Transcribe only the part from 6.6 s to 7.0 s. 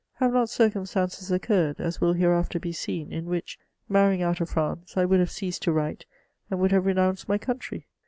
have